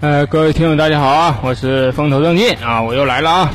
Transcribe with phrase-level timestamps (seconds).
[0.00, 3.50] 呃，各位听友，大家好啊，我是风头正劲啊，我又来了啊。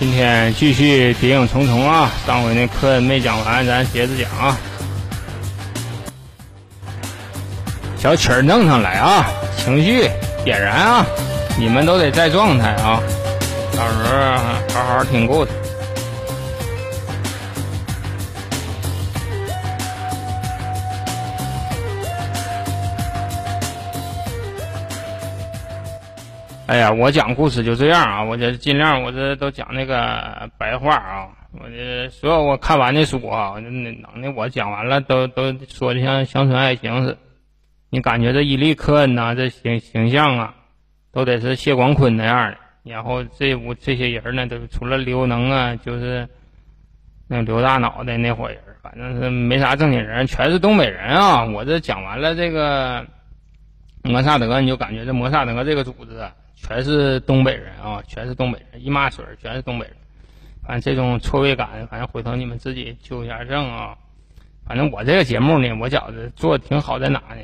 [0.00, 4.58] 今天继续谍影重重啊，上回那课没讲完，咱接着讲啊。
[7.96, 9.24] 小曲儿弄上来啊，
[9.56, 10.10] 情绪
[10.44, 11.06] 点燃啊，
[11.56, 13.00] 你们都得在状态啊，
[13.76, 15.50] 到时候好好听故事。
[26.70, 31.28] 哎呀，我讲故事就这样啊，我这尽量我这都讲那个白话啊，
[31.60, 37.18] 我这所有我看完的书啊，那能的我讲完了都都说的像乡村爱情似的。
[37.90, 40.54] 你感觉这伊利克恩呐，这形形象啊，
[41.10, 42.56] 都得是谢广坤那样的。
[42.84, 46.28] 然后这屋这些人呢，都除了刘能啊，就是
[47.26, 51.44] 那刘大脑袋那伙人，反正是没啥正经人，全是东北人啊。
[51.46, 53.04] 我这讲完了这个
[54.04, 56.12] 摩萨德，你就感觉这摩萨德这个组织。
[56.62, 59.96] 全是东北人啊，全是东北人，一骂水全是东北人。
[60.62, 63.96] 反正这种错位感，反正回头你们自己纠一下正啊。
[64.66, 67.42] 反正我这个节目呢，我觉着做的挺好在哪呢？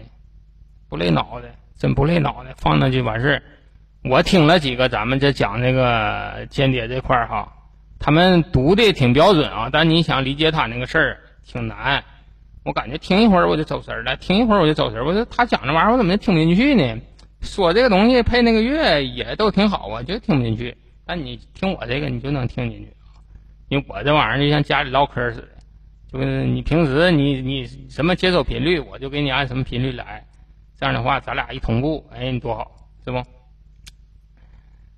[0.89, 3.43] 不累脑袋，真不累脑袋，放那就完事儿。
[4.05, 7.53] 我听了几个咱们这讲那个间谍这块儿哈，
[7.99, 12.05] 他们读的挺标准啊，但你想理解他那个事儿挺难。
[12.65, 15.05] 我感觉听一会儿我就走神了，听一会儿我就走神。
[15.05, 17.01] 我说他讲这玩意儿我怎么就听不进去呢？
[17.47, 20.77] 说这个东西配那个乐也都挺好啊，就听不进去。
[21.07, 23.17] 但你听我这个，你就能听进去啊。
[23.69, 25.49] 因为我这玩意儿就像家里唠嗑似的，
[26.13, 30.27] 就是你平时你你什么接收频率，我就给你按什么频率来。
[30.79, 32.71] 这样的话，咱俩一同步，哎，你多好，
[33.05, 33.23] 是不？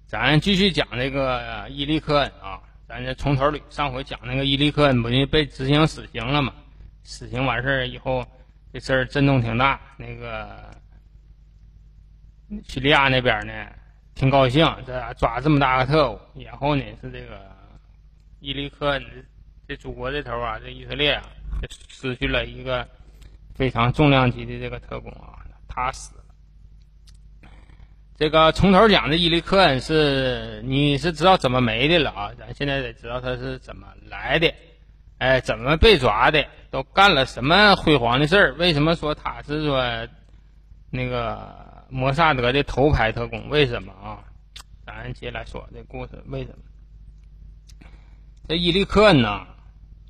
[0.07, 3.61] 咱继续讲这个伊利克恩啊，咱这从头捋。
[3.69, 6.53] 上回讲那个伊利克恩不就被执行死刑了吗？
[7.05, 8.27] 死刑完事儿以后，
[8.73, 10.78] 这事儿震动挺大，那个。
[12.67, 13.53] 叙利亚那边呢，
[14.15, 16.19] 挺高兴，这抓这么大个特务。
[16.35, 17.51] 然后呢，是这个
[18.41, 18.99] 伊利克
[19.69, 21.23] 这祖国这头啊，这以色列啊，
[21.89, 22.89] 失去了一个
[23.55, 26.25] 非常重量级的这个特工啊，他死了。
[28.17, 32.33] 这个从头讲的伊利克恩是，你是知道怎么没的了啊？
[32.39, 34.53] 咱现在得知道他是怎么来的，
[35.19, 38.55] 哎，怎么被抓的，都干了什么辉煌的事儿？
[38.55, 40.09] 为什么说他是说
[40.91, 41.68] 那个？
[41.89, 44.25] 摩萨德的头牌特工，为什么啊？
[44.87, 46.59] 咱接来说这故事，为什么？
[48.49, 49.47] 这伊利克恩呢，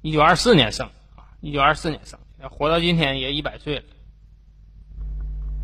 [0.02, 2.18] 一九二四年生啊，一九二四年生，
[2.50, 3.84] 活到今天也一百岁了。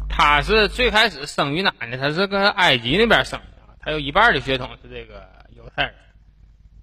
[0.09, 1.97] 他是最开始生于哪呢？
[1.97, 5.95] 他是跟埃及那边生的，他有一半的血统是这个犹太人。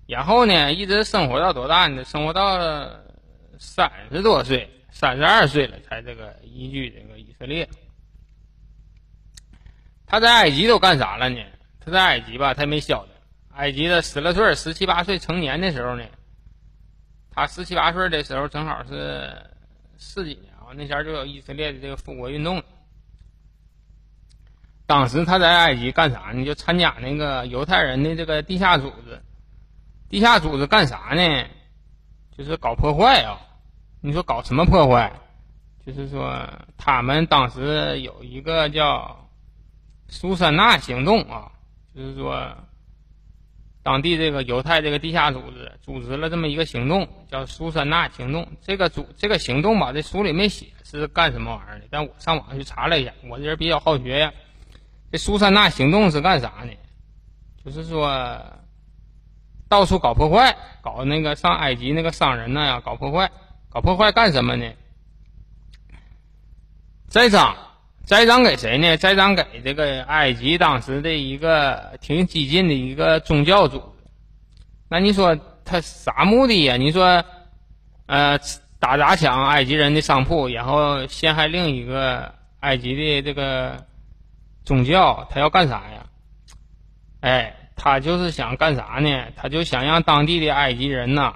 [0.08, 2.04] 然后呢，一直生活到多大呢？
[2.04, 2.60] 生活到
[3.58, 7.70] 三十多岁，三十二岁了才这个移居这个以色列。
[10.12, 11.42] 他在埃及都干啥了呢？
[11.80, 13.12] 他在埃及吧，他也没晓得。
[13.56, 16.04] 埃及的十来岁、十七八岁成年的时候呢，
[17.34, 19.32] 他十七八岁的时候正好是
[19.98, 22.62] 四几年啊，那前就有以色列的这个复国运动。
[24.86, 26.44] 当时他在埃及干啥呢？
[26.44, 29.18] 就参加那个犹太人的这个地下组织。
[30.10, 31.48] 地下组织干啥呢？
[32.38, 33.40] 就是搞破坏啊！
[34.02, 35.14] 你说搞什么破坏？
[35.86, 36.46] 就是说
[36.78, 39.18] 他们当时有一个叫。
[40.12, 41.54] 苏珊娜行动啊，
[41.96, 42.54] 就是说，
[43.82, 48.46] 当地这个犹太这个地下组织组织了这么一个行动，叫苏珊娜行动。
[48.62, 54.34] 这个组这个行动吧，这书里没写是干什么玩意儿的，但我上网去查了一下，我这人比较好学呀。
[55.14, 56.74] 这苏珊娜行动是干啥呢？
[57.64, 58.44] 就是说，
[59.70, 63.32] 到处搞破坏，搞那个上埃及那个商人那呀，搞破坏，
[63.70, 64.74] 搞破坏干什么呢？
[67.08, 67.56] 栽赃。
[68.12, 68.98] 栽赃给谁呢？
[68.98, 74.12] 栽赃给这个埃及当时的一个挺激进的一个宗教组织。
[74.90, 76.76] 那你说他啥目的呀？
[76.76, 77.24] 你说，
[78.08, 78.38] 呃，
[78.82, 83.86] 打砸抢埃及人的商铺，然后陷害另一个埃及的这个
[84.66, 86.08] 宗教，他要干啥呀？
[87.22, 89.28] 哎，他就是想干啥呢？
[89.38, 91.34] 他就想让当地的埃及人呐，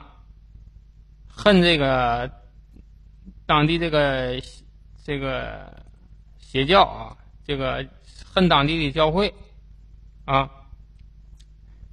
[1.29, 2.29] 恨这个
[3.45, 4.41] 当地这个
[5.05, 5.84] 这个。
[6.55, 7.85] 邪教啊，这个
[8.33, 9.33] 恨当地的教会
[10.23, 10.49] 啊，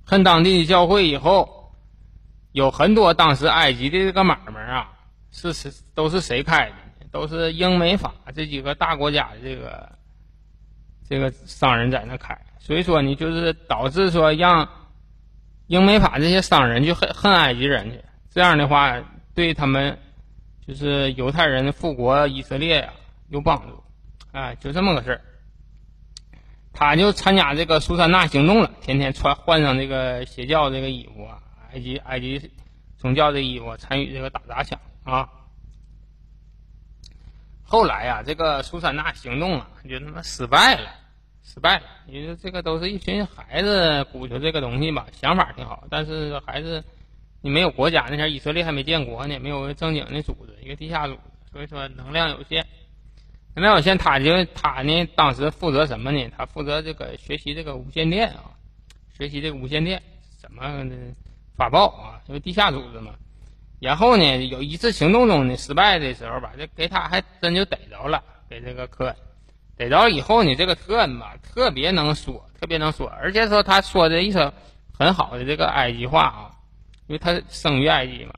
[0.05, 1.75] 恨当地的教会以后，
[2.53, 4.93] 有很多当时埃及的这个买卖啊，
[5.33, 6.77] 是是都是谁开的？
[7.11, 9.99] 都是英美法这几个大国家的这个
[11.09, 14.69] 这个商人在那开，所以说呢就是导致说让
[15.67, 18.01] 英美法这些商人就恨恨埃及人去，
[18.31, 19.03] 这样的话
[19.35, 19.99] 对他们
[20.65, 22.93] 就是犹太人复国以色列呀
[23.29, 23.82] 有帮助。
[24.33, 25.21] 哎，就这么个事儿。
[26.73, 32.51] 他就参加这个苏珊娜行动了，天天穿换上这个邪教这个衣服啊，埃及埃及
[32.97, 35.29] 宗教的衣服，参与这个打砸抢啊。
[37.63, 40.91] 后来呀，这个苏珊娜行动啊，就他妈失败了，
[41.43, 41.85] 失败了。
[42.07, 46.83] 因为这个都是一群孩子鼓捣这个东西吧，想法挺好，但是还是
[47.43, 51.21] 你没有国家，那前以色列还没建国呢，没有正经的组织，一个地下组织，
[51.53, 52.67] 所以说能量有限。
[53.55, 56.31] 那有线，他就他呢，当时负责什么呢？
[56.37, 58.57] 他负责这个学习这个无线电啊，
[59.17, 60.03] 学习这个无线电
[60.41, 60.63] 怎么
[61.55, 62.21] 发报啊？
[62.29, 63.13] 因为地下组织嘛。
[63.79, 69.17] 然后呢，有一次行动中呢失败的时候吧，这给他还真就逮着了，给这个科恩
[69.77, 74.55] 逮着以后呢，这个科恩吧特别能说，特别能说，而且说他说的一手
[74.97, 76.51] 很好的这个埃及话啊，
[77.07, 78.33] 因为他生于埃及嘛，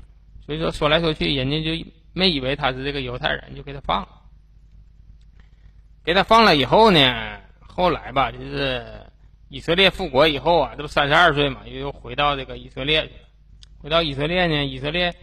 [0.45, 4.09] 所以说说来说去，人家就没以为他是这个犹太人，就给他放了。
[6.05, 8.85] 给他放了以后呢，后来吧，就是
[9.49, 13.21] 以色列复国以后啊，这不三十二岁嘛，又又回到这个以色列去了。
[13.79, 15.15] 回到以色列呢，以色列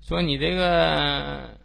[0.00, 1.56] 说你这个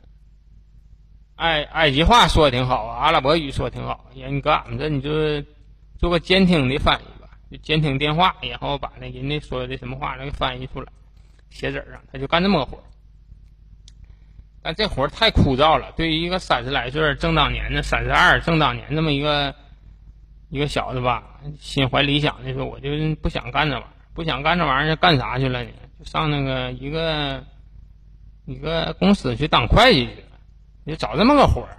[1.37, 5.43] 埃埃及话说的挺好啊，阿拉伯语说的挺好，人你搁俺们这你就
[5.97, 10.91] 做个监听的翻译吧，就监听电话，然后把那人家说的什么话那给翻译出来，
[11.49, 12.83] 写纸上，他就干这么个活。
[14.63, 19.55] 但这活儿太枯燥了，对于一个三十来岁正当年的三十二正当年这么一个
[20.49, 25.71] 一个小子吧，心怀理想的说，我就不想干这玩意儿，不想干这玩意儿，干啥去了呢？
[25.97, 27.43] 就上那个一个
[28.45, 30.27] 一个公司去当会计去了，
[30.85, 31.77] 就找这么个活儿。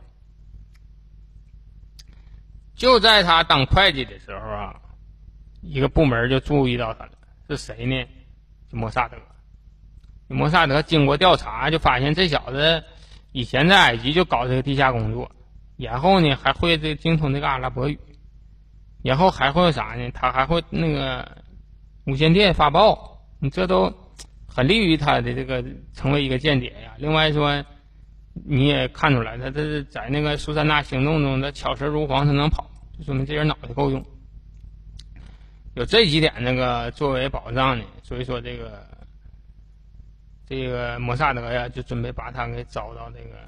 [2.75, 4.75] 就在他当会计的时候啊，
[5.61, 7.13] 一个部门就注意到他了，
[7.49, 8.05] 是谁呢？
[8.69, 9.17] 就莫萨德。
[10.33, 12.83] 摩萨德经过调查，就发现这小子
[13.33, 15.31] 以前在埃及就搞这个地下工作，
[15.77, 17.99] 然后呢还会这精通这个阿拉伯语，
[19.03, 20.11] 然后还会啥呢？
[20.13, 21.37] 他还会那个
[22.07, 23.93] 无线电发报，你这都
[24.47, 25.65] 很利于他的这个
[25.95, 26.95] 成为一个间谍呀。
[26.99, 27.65] 另外说，
[28.47, 34.05] 你也看出来，他这是在那个苏珊娜行动中，他巧舌如簧，他能跑，就说明这人脑袋够用。
[35.75, 38.92] 有这几点那个作为保障呢，所以说这个。
[40.53, 43.39] 这个摩萨德呀，就准备把他给招到这个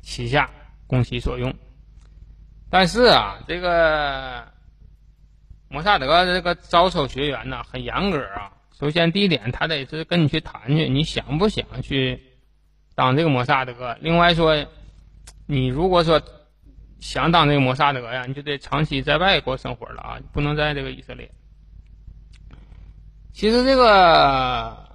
[0.00, 0.48] 旗下，
[0.86, 1.54] 供其所用。
[2.70, 4.42] 但是啊，这个
[5.68, 8.50] 摩萨德这个招收学员呢，很严格啊。
[8.72, 12.18] 首先，第一点，他得是跟你去谈去，你想不想去
[12.94, 13.94] 当这个摩萨德？
[14.00, 14.56] 另外说，
[15.44, 16.22] 你如果说
[16.98, 21.30] 想当这个摩萨德呀，你就得长期在外国生活了啊，不能在这个以色列。
[23.34, 24.88] 其实这个。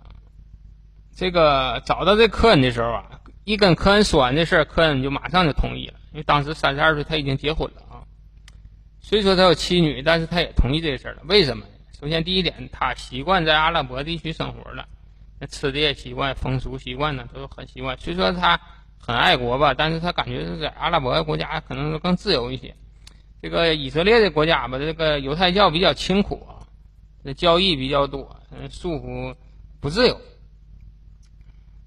[1.15, 8.03] 这个找到这科恩的时候啊，一跟科恩说完这事儿，科恩就马上就同意了，因为当时三十二岁，他已经结婚了啊。
[9.00, 11.21] 虽说他有妻女，但是他也同意这事儿了。
[11.27, 11.65] 为什么？
[11.97, 14.85] 首先第一点，他习惯在阿拉伯地区生活了，
[15.39, 17.97] 那吃的也习惯，风俗习惯呢都很习惯。
[17.97, 18.59] 虽说他
[19.00, 22.75] 很爱国吧，但是他感觉是在阿拉伯国家可能更自由一些。
[23.41, 26.68] 这个以色列的国家吧，这个犹太教比较清苦啊，
[27.23, 28.35] 这交易比较多，
[28.69, 29.33] 束缚
[29.79, 30.19] 不自由。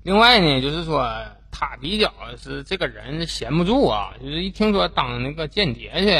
[0.02, 1.06] 另外呢，就是说
[1.50, 6.10] 他比较是这个人闲不住啊，就是一听说当那个间谍去，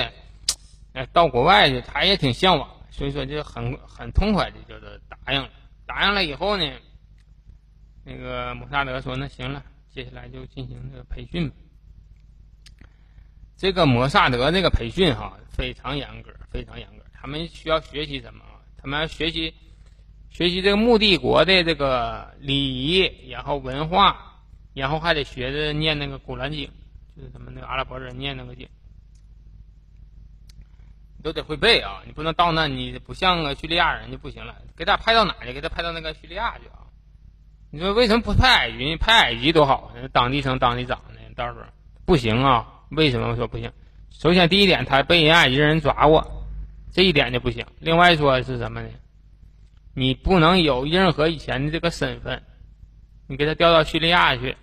[0.93, 5.49] 哎，到国外去，他也挺向往，所以说就很很痛快的就是答应了。
[5.87, 6.71] 答应了以后呢，
[8.05, 9.63] 那个摩萨德说：“那行了，
[9.95, 11.51] 接下来就进行这个培训。”
[13.57, 17.05] 这个摩萨德这个培训哈非常严格，非常严格。
[17.13, 18.45] 他们需要学习什么？
[18.77, 19.55] 他们要学习。
[20.31, 24.41] 学习这个穆帝国的这个礼仪，然后文化，
[24.75, 26.71] 然后还得学着念那个古兰经，
[27.17, 28.69] 就是他们那个阿拉伯人念那个经，
[31.23, 32.03] 都得会背啊！
[32.07, 34.55] 你不能到那，你不像个叙利亚人就不行了。
[34.77, 35.53] 给他派到哪去？
[35.53, 36.87] 给他派到那个叙利亚去啊！
[37.71, 38.97] 你说为什么不派埃及？
[38.97, 41.21] 派埃及多好，当地省当地长呢？
[41.35, 41.67] 到时候
[42.05, 42.67] 不行啊！
[42.91, 43.73] 为什么说不行？
[44.11, 46.47] 首先第一点，他被人埃及人抓过，
[46.93, 47.67] 这一点就不行。
[47.81, 48.89] 另外说是什么呢？
[49.99, 52.41] 你不能有任何以前的这个身份，
[53.27, 54.57] 你给他调到叙利亚去，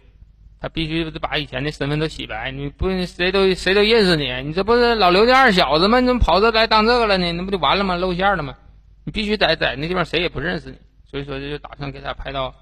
[0.61, 2.51] 他必须得把以前的身份都洗白。
[2.51, 5.99] 你不谁都谁都认识你，你这不是老刘的二小子吗？
[5.99, 7.31] 你怎么跑这来当这个了呢？
[7.33, 7.97] 那不就完了吗？
[7.97, 8.55] 露馅了吗？
[9.03, 12.55] 你必须在在那地方谁也不认识你，所以说这就打算给他派到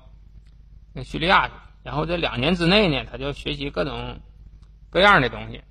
[0.94, 1.54] 那叙利亚去。
[1.84, 4.20] 然后这两年之内呢，他就学习各种
[4.90, 5.62] 各样的东西，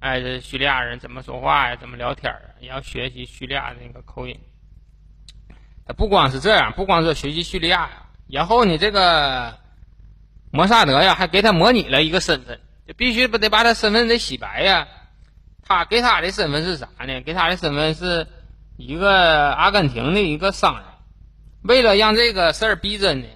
[0.00, 1.76] 哎，这叙利亚人怎么说话呀？
[1.76, 2.40] 怎么聊天啊？
[2.60, 4.36] 也要学习叙利亚那个口音。
[5.96, 9.58] 不光是这样，不光是学习叙利亚呀，然后你这个
[10.50, 14.86] 摩萨德呀，还给他模拟了一个身份，就必须不得把他身份得洗白呀。
[15.62, 17.20] 他给他的身份是啥呢？
[17.20, 18.26] 给他的身份是
[18.76, 20.84] 一个阿根廷的一个商人。
[21.62, 23.26] 为了让这个事儿逼真呢，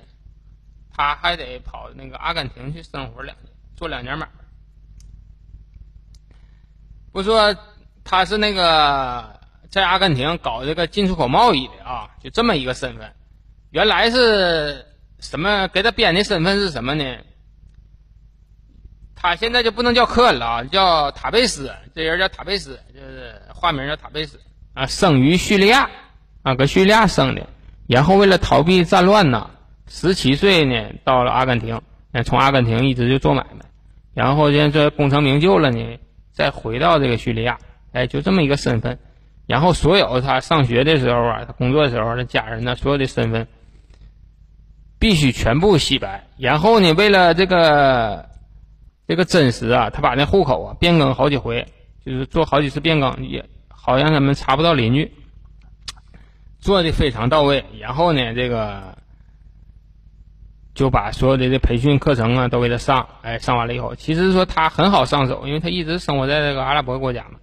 [0.94, 4.32] 他还得跑那个阿根廷去生活两年，做两年买卖。
[7.12, 7.54] 不说
[8.04, 9.40] 他是那个
[9.72, 13.10] 在阿根廷搞这个进出口贸易的啊，就这么一个身份。
[13.70, 14.84] 原来是
[15.18, 15.66] 什么？
[15.68, 17.16] 给他编的身份是什么呢？
[19.16, 21.72] 他现在就不能叫科恩了啊，叫塔贝斯。
[21.94, 24.38] 这人叫塔贝斯，就是化名叫塔贝斯
[24.74, 25.88] 啊，生于叙利亚
[26.42, 27.48] 啊，搁叙利亚生的。
[27.86, 29.50] 然后为了逃避战乱呢，
[29.88, 31.80] 十七岁呢到了阿根廷，
[32.26, 33.64] 从阿根廷一直就做买卖。
[34.12, 35.98] 然后现在功成名就了呢，
[36.30, 37.58] 再回到这个叙利亚，
[37.92, 38.98] 哎，就这么一个身份。
[39.46, 43.46] 然后所有他上学的时候啊，他工作的时候，他家人呢，所有的身份
[44.98, 46.28] 必须全部洗白。
[46.38, 48.28] 然后呢，为了这个
[49.06, 51.66] 这个真实啊，他把那户口啊变更好几回，
[52.06, 55.12] 就是做好几次变更，也好让他们查不到邻居。
[56.60, 58.96] 做的非常到位，然后呢，这个
[60.74, 67.40] 就把所有的这培训课程啊都给他上，哎，上完了以后，其实说他很好上手，因为他一直生活在这个阿拉伯国家嘛。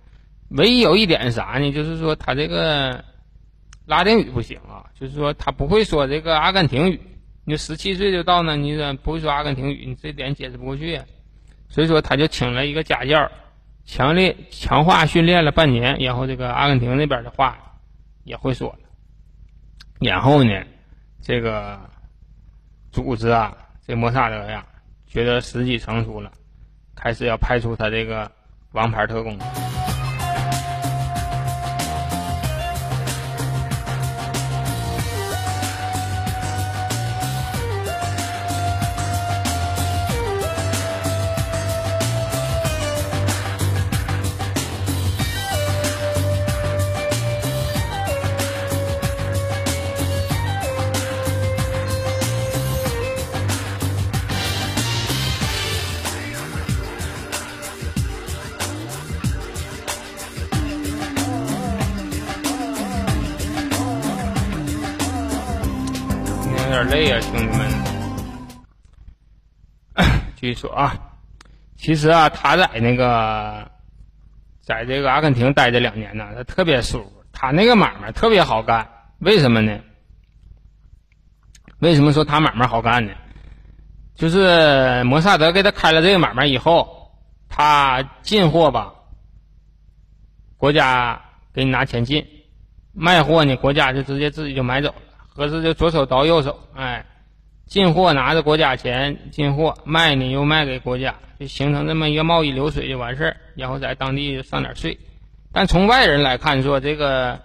[0.49, 1.71] 唯一有一点啥呢？
[1.71, 3.03] 就是说他这个
[3.85, 6.99] 拉丁语不行啊，就是说他不会说这个阿根廷语。
[7.45, 11.01] 你十七岁就到那，你说不会说阿根廷语，你这点解释不过去。
[11.67, 13.31] 所以说他就请了一个家教，
[13.85, 17.57] 强烈强化训练了半年，然后这个阿根廷那边的话
[18.23, 18.79] 也会说了。
[19.99, 20.63] 然后呢，
[21.21, 21.79] 这个
[22.91, 24.65] 组织啊，这摩萨德呀，
[25.07, 26.31] 觉得时机成熟了，
[26.95, 28.31] 开始要派出他这个
[28.71, 29.37] 王牌特工。
[70.59, 70.93] 说啊，
[71.77, 73.71] 其实啊，他在那个，
[74.61, 77.23] 在这个阿根廷待这两年呢，他特别舒服。
[77.31, 78.89] 他那个买卖特别好干，
[79.19, 79.79] 为什么呢？
[81.79, 83.13] 为什么说他买卖好干呢？
[84.15, 87.13] 就是摩萨德给他开了这个买卖以后，
[87.47, 88.93] 他进货吧，
[90.57, 91.21] 国家
[91.53, 92.21] 给你拿钱进；
[92.91, 94.95] 卖货呢，国家就直接自己就买走了。
[95.29, 97.05] 合适就左手倒右手，哎，
[97.69, 104.99] 进货拿着国家钱进货，卖呢又卖给国家，就形成这么一个贸易流水就完事儿，然后在当地上点税。
[105.53, 107.39] 但从外人来看，说这个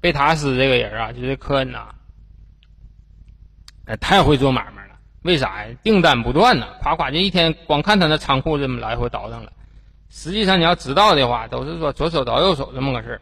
[0.00, 1.94] 贝塔斯这个人啊，就是科恩呐，
[3.86, 4.96] 哎，太会做买卖了。
[5.22, 5.76] 为啥呀？
[5.84, 9.52] 订单不断呢，夸夸就一天光看他那仓库这么来回倒腾了。
[10.10, 13.20] 实际上你要知道的话，都是说左手倒右手这么个事儿。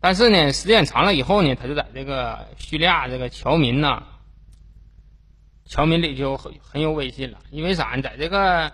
[0.00, 4.04] 但是呢，时间长了以后呢，他就在这个叙利亚这个侨民呐，
[5.66, 7.38] 侨民里就很很有威信了。
[7.50, 8.02] 因为啥呢？
[8.02, 8.72] 在这个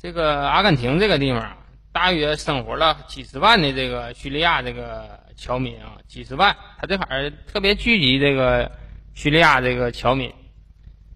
[0.00, 1.56] 这个阿根廷这个地方，
[1.92, 8.70] 大约生活了几十万的这个叙利亚这个侨民啊，几十万，他这块儿特别聚集这个
[9.14, 10.32] 叙利亚这个侨民，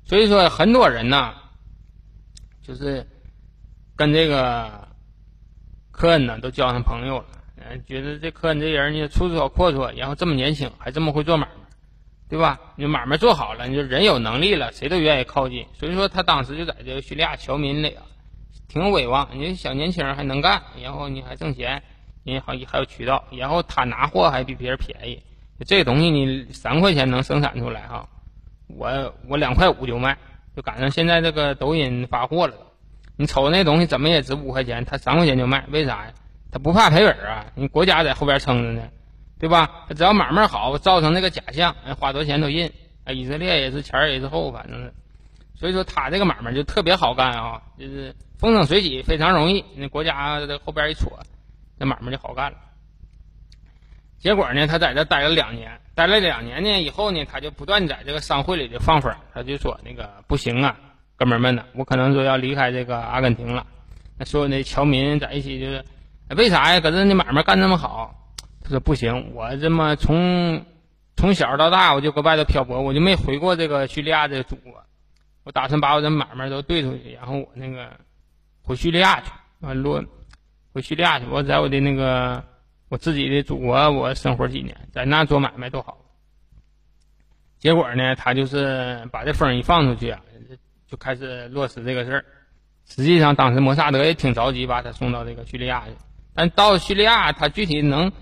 [0.04, 1.34] 所以说很多人呢，
[2.62, 3.06] 就是
[3.94, 4.86] 跟这个
[5.90, 7.26] 科恩呢都交上朋友了。
[7.56, 11.65] 嗯，觉得这科恩这人呢，出手阔绰，然后这么年轻，还这么会做买卖，
[12.28, 12.58] 对吧？
[12.76, 15.66] 你买卖做好了，你就人有能力了，谁都愿意靠近。
[15.74, 18.02] 所以说，他当时就在这个叙利亚侨民里啊，
[18.68, 19.28] 挺有威望。
[19.34, 21.82] 你小年轻还能干，然后你还挣钱，
[22.24, 25.22] 你还还有渠道，然后他拿货还比别人便宜。
[25.66, 28.08] 这东西你三块钱能生产出来哈，
[28.66, 30.18] 我我两块五就卖，
[30.54, 32.54] 就赶上现在这个抖音发货了。
[33.16, 36.12] 你瞅那东西怎么也值五块钱，他三块钱就卖，为啥呀？
[36.50, 37.46] 他不怕赔本啊！
[37.54, 38.88] 你国家在后边撑着呢，
[39.38, 39.86] 对吧？
[39.94, 42.72] 只要买卖好，造成那个假象，哎，花多少钱都印。
[43.04, 44.92] 哎，以色列也是钱也是后，反正是。
[45.54, 49.64] 所以说他这个买卖就特别好干啊，就是风生水起，非常容易。
[49.74, 51.18] 那国家在后边一撮，
[51.78, 52.58] 那买卖就好干了。
[54.18, 60.76] 结果呢，他在这待了两年，待了两年呢以后呢，他就不断在这个商会里就放风，他就说那个不行啊，
[61.16, 63.66] 哥们儿们呢，我可能说要离开这个阿根廷了。
[64.18, 65.84] 那所有那侨民在一起就是。
[66.30, 66.80] 为啥呀？
[66.80, 68.15] 搁这你买卖干那么好？
[68.66, 70.66] 他说不行，我这么从
[71.16, 74.74] 从小到大我就搁外头漂泊，我就没回过这个叙利亚的祖国。
[75.44, 77.92] 我打算把我的买卖都兑出去，然后我那个
[78.62, 79.30] 回叙利亚去。
[79.60, 80.04] 完落
[80.72, 82.42] 回叙利亚去，我在我的那个
[82.88, 85.96] 我自己的祖国，我生活几年，在那做买卖多好。
[87.58, 90.20] 结果呢，他就是把这风一放出去啊，
[90.88, 92.24] 就开始落实这个事儿。
[92.84, 95.92] 实际上，当时摩萨德也挺着急，把他送到这个叙利亚去。
[96.34, 98.12] 但到叙利亚，他具体能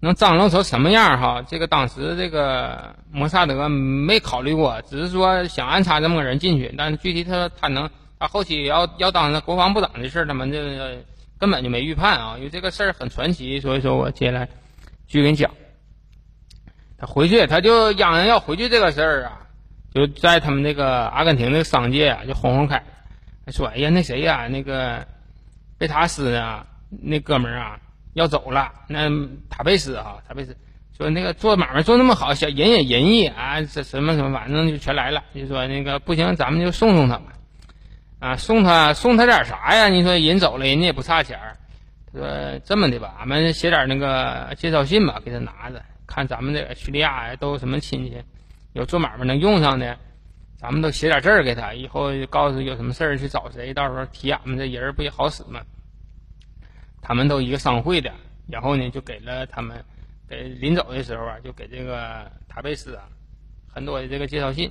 [0.00, 1.42] 能张罗成什么样哈？
[1.42, 6.74] 这个当时这个摩萨德没考虑过，只是说想安插这么个人进去。
[6.78, 10.98] 但是具体他他能，他后期要要当国防部长的事儿，他们这个
[11.38, 12.34] 根本就没预判啊。
[12.38, 14.46] 因为这个事儿很传奇，所以说我接下来
[15.06, 15.50] 继续给你讲。
[16.98, 19.46] 他回去，他就嚷嚷要回去这个事儿啊，
[19.94, 22.84] 就在他们那个阿根廷那个商界啊，就轰轰开。
[23.48, 24.46] 说：“哎呀，那谁呀？
[24.48, 25.06] 那个
[25.78, 27.80] 贝塔斯啊，那哥们儿啊，
[28.18, 28.72] 要走了。
[28.88, 29.08] 那
[29.48, 30.56] 塔贝斯啊，塔贝斯
[30.96, 35.22] 说那个做买卖做那么好，小人也仁义啊，这什么什么，反正就全来了。
[35.34, 37.32] 就说那个不行，咱们就送送他吧。
[38.18, 39.88] 啊，送他送他点啥呀？
[39.88, 41.56] 你说人走了，人家也不差钱儿。
[42.12, 48.16] 他说这么的吧，俺们写点那个介绍信吧，给他拿着，看咱们这个叙利亚都什么亲戚，
[48.72, 49.96] 有做买卖能用上的。”
[50.60, 55.60] 咱们都写点字儿给他，以后告诉有什么事儿去找谁，到时候提俺们这人不也好使吗？
[57.00, 58.12] 他们都一个商会的，
[58.48, 59.84] 然后呢就给了他们，
[60.28, 63.08] 给临走的时候啊，就给这个塔贝斯啊
[63.66, 64.70] 很多的这个介绍信。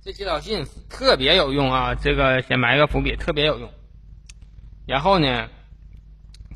[0.00, 3.70] 这介绍信特别有用啊，这个先埋个伏笔，特别有用。
[4.86, 5.48] 然后呢，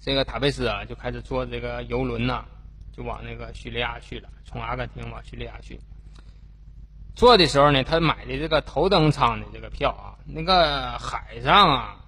[0.01, 2.45] 这个塔贝斯啊就开始坐这个游轮呐，
[2.93, 5.79] 就往那个叙利亚去了，从阿根廷往叙利亚去。
[7.15, 12.07] 坐的时候呢，他买的这个头等舱的这个票啊，那个海上啊，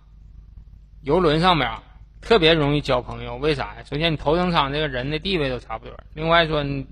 [1.03, 1.83] 游轮上面啊，
[2.25, 3.37] 特别容易交朋友。
[3.37, 3.85] 为啥呀？
[3.89, 5.95] 首先，你头等舱这个人的地位都差不多。
[6.15, 6.87] 另外说你，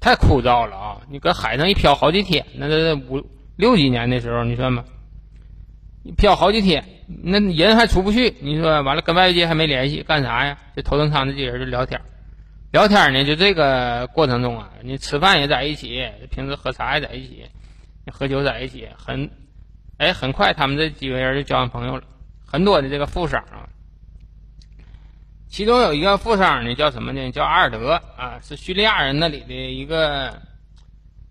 [0.00, 1.00] 太枯燥了啊！
[1.08, 3.24] 你搁海上一漂好几天，那这五
[3.56, 4.84] 六几年的时候，你算吧，
[6.02, 8.34] 你漂好几天，那人还出不去。
[8.40, 10.58] 你说完了，跟外界还没联系，干啥呀？
[10.76, 12.00] 这头等舱这几个人就聊天。
[12.70, 17.46] 聊天呢，就这个过程中啊，你吃饭也在一起，平时喝茶也在一起，
[18.12, 19.30] 喝酒在一起，很，
[19.96, 22.02] 哎，很快他们这几个人就交上朋友了。
[22.46, 23.68] 很多的这个富商啊，
[25.48, 27.30] 其中有一个富商呢，叫什么呢？
[27.32, 30.40] 叫阿尔德啊，是叙利亚人那里的一个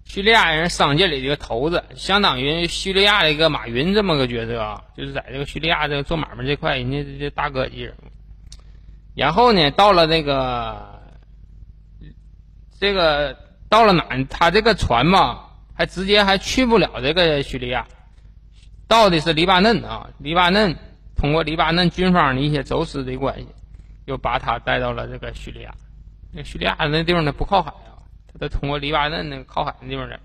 [0.06, 8.08] 叙利亚人商界里的一个头子，相当于叙利亚的一个马云这么个角色啊，就是在这个叙利亚这个做买卖这块，人家这这大哥级人物。
[9.16, 10.96] 然后呢，到了那个。
[12.80, 13.36] 这个
[13.70, 14.06] 到了哪？
[14.30, 17.88] 他这个船嘛，还直接还去不了这个叙利亚，
[18.88, 20.12] 到的是黎巴嫩啊。
[20.20, 20.76] 黎巴嫩
[21.16, 23.48] 通过黎巴嫩军方的一些走私的关系，
[24.08, 25.76] 又把他带到了这个叙利亚。
[26.34, 30.20] 那叙利亚那地方呢不靠海啊，他得通过黎巴嫩那个靠海的地方的。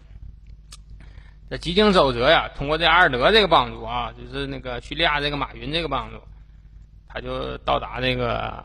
[1.50, 6.16] 这几经周折呀，通过这阿尔德这个帮助啊，就是那个叙利亚这个马云这个帮助，
[7.06, 8.64] 他就到达这个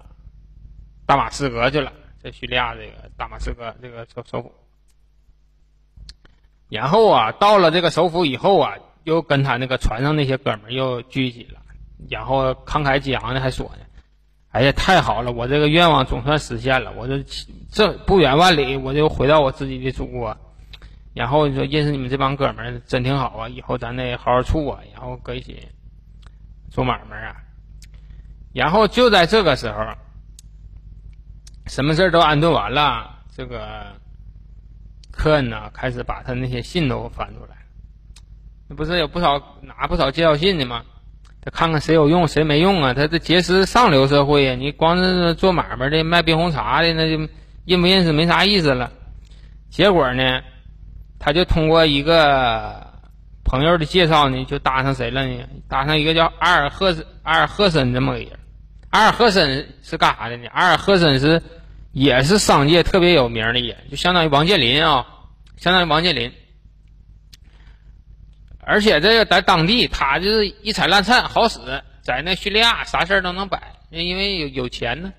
[1.06, 1.92] 大马士革去了。
[2.20, 4.52] 在叙利亚这个大马士革这个首首府，
[6.68, 11.62] 然后啊，到了这个首府以后啊，又跟他那个船上那些哥们又聚集了，
[12.10, 13.86] 然后慷慨激昂的还说呢
[14.58, 17.24] ：“哎呀，太好了，我这个愿望总算实现了，我这
[17.72, 20.36] 这不远万里，我就回到我自己的祖国，
[21.14, 25.68] 然后你说认识你们这帮哥们儿真挺好啊，以后咱得好好处啊，然后搁一起
[26.72, 27.36] 做买卖啊。”
[28.52, 29.78] 然后就在这个时候。
[31.68, 33.94] 什么事儿都安顿完了，这个
[35.12, 37.58] 科恩呢开始把他那些信都翻出来，
[38.70, 40.86] 那不是有不少拿不少介绍信的吗？
[41.52, 42.94] 看看谁有用谁没用啊？
[42.94, 47.30] 他这结识上流社会呀，你光是做买卖的卖冰红茶的，那就
[47.66, 48.92] 认不认识没啥意思了。
[49.70, 50.42] 结果呢，
[51.20, 52.88] 他就通过一个
[53.44, 55.44] 朋友的介绍呢，就搭上谁了呢？
[55.68, 58.30] 搭上一个叫阿尔赫阿尔赫森这么个人。
[58.90, 60.48] 阿尔赫森是干啥的呢？
[60.52, 61.42] 阿尔赫森是。
[61.94, 65.08] 也是商界特别有名的人，就相当于王健林啊，
[65.56, 66.32] 相当于王健林。
[68.70, 71.60] 而且这个在当地，他就是一踩烂菜，好使，
[72.02, 75.14] 在那叙利亚啥事儿都能摆，那因为有有钱呢。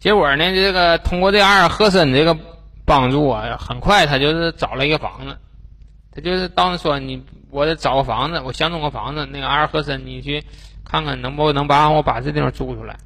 [0.00, 2.34] 结果呢，这个通过这阿尔赫森这个
[2.86, 5.36] 帮助啊，很快他就是找了一个房子，
[6.14, 10.42] 他就是当时说你，我得找个房子，我相中个房子，那个阿尔赫森，你去
[10.86, 12.96] 看看能不能帮我把这地方租出来。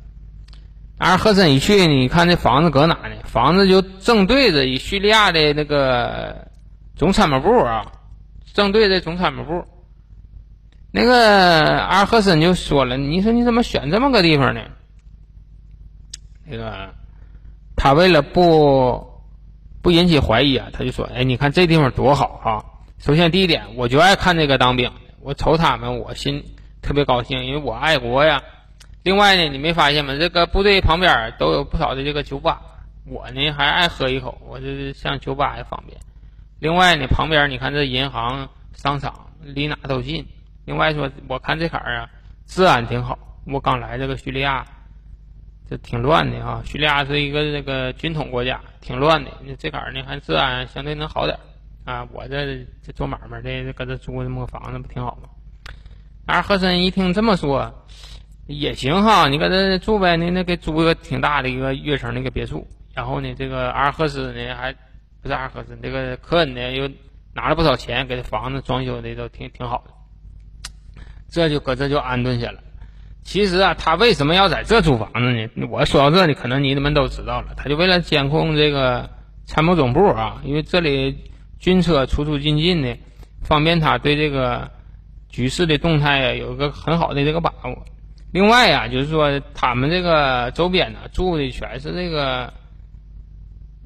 [0.98, 3.16] 阿尔赫森一去，你看这房子搁哪呢？
[3.24, 6.46] 房子就正对着以叙利亚的那个
[6.94, 7.90] 总参谋部啊，
[8.52, 9.64] 正对着总参谋部。
[10.90, 14.60] 那个阿尔赫森就说了：“你说你怎么选这么个地方呢？”
[16.44, 16.94] 那个
[17.76, 19.22] 他为了不
[19.80, 22.64] 不引起怀疑啊，他就说：“哎，你看这地方多好哈！
[22.98, 26.44] 首先第一点，我就爱看这个当兵的，我瞅他们，我心
[26.82, 28.42] 特别高兴，因为我爱国呀。”
[29.02, 30.14] 另外呢，你没发现吗？
[30.20, 32.60] 这个部队旁边都有不少的这个酒吧，
[33.06, 35.98] 我呢还爱喝一口，我这上酒吧也方便。
[36.62, 40.24] 另外呢，旁边你看这银行、商场离哪都近。
[40.64, 42.08] 另外说，我看这坎儿啊，
[42.46, 43.18] 治安挺好。
[43.48, 44.64] 我刚来这个叙利亚，
[45.68, 46.62] 这挺乱的啊。
[46.64, 49.32] 叙利亚是一个这个军统国家，挺乱的。
[49.58, 51.36] 这坎儿呢，还治安相对能好点
[51.84, 52.06] 啊。
[52.12, 55.28] 我这这做买卖的，搁这租这么个房子不挺好吗？
[56.26, 57.74] 阿尔赫森一听这么说，
[58.46, 62.64] 也行哈，你搁这住呗，那那给租个挺大的一个跃层的一个别墅。
[62.94, 64.72] 然后呢，这个阿尔赫斯呢还。
[65.22, 66.90] 不是阿尔赫斯，这个科恩呢又
[67.32, 72.58] 拿了不少钱，给这房子装修的都挺挺好的，这就搁这就安顿下了。
[73.22, 75.48] 其实啊，他为什么要在这租房子呢？
[75.70, 79.08] 我说到这里，可能你们都知道了，他就为了监控这个
[79.46, 81.30] 参谋总部啊，因为这里
[81.60, 82.98] 军车出出进进的，
[83.42, 84.72] 方便他对这个
[85.28, 87.84] 局势的动态啊有一个很好的这个把握。
[88.32, 92.52] 另外呀，就是说他们这个周边呢住的全是这个，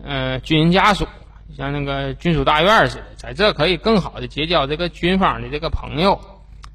[0.03, 1.07] 呃，军人家属。
[1.55, 6.19] 像那个军属大院似的，在这可以更好的结交这个军方的这个朋友，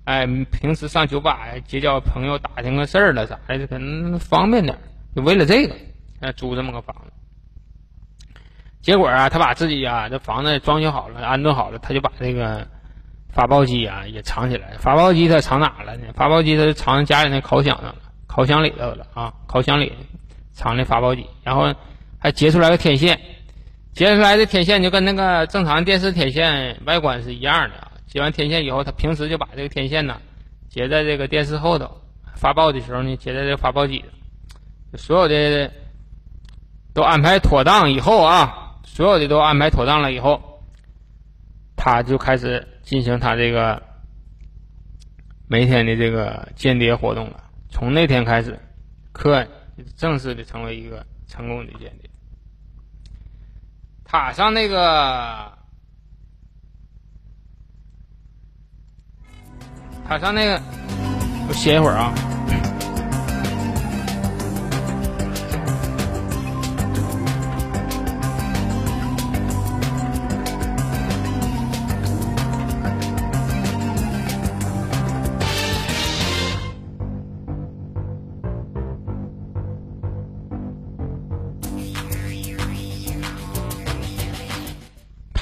[0.06, 4.78] 哎，平时上酒吧结交朋友，打听个事儿了啥的，可能方便点
[5.16, 5.76] 就为了这个，
[6.22, 7.12] 哎，租这么个房子。
[8.82, 12.68] 结果啊，他把自己啊这房子装修好了，安顿好了，他就把这个
[13.30, 14.74] 发报机啊也藏起来。
[14.80, 16.06] 发报机他藏哪了呢？
[16.16, 19.94] 发报机他藏家里那烤箱上了，烤箱里头了啊，烤箱里
[20.54, 21.72] 藏的发报机，然后
[22.18, 23.20] 还截出来个天线。
[23.94, 27.92] 接出来的天线就跟那个正常电视天线外观是一样的啊。
[28.08, 30.22] 接完天线以后，他平时就把这个天线呢
[30.70, 32.02] 接在这个电视后头，
[32.36, 34.04] 发报的时候呢接在这个发报机
[34.96, 35.72] 所有的
[36.94, 40.64] 都安排妥当以后啊，所有的都安排妥当了以后，
[41.78, 43.82] 他就开始进行他这个
[45.48, 47.44] 每天的这个间谍活动了。
[47.70, 48.60] 从那天开始，
[49.14, 49.48] 科恩
[49.96, 52.01] 正式的成为一个成功的间谍。
[54.12, 55.50] 塔上那个，
[60.06, 60.62] 塔上那个，
[61.48, 62.14] 我歇一会儿啊。